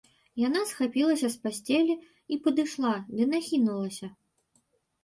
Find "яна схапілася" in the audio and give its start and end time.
0.47-1.27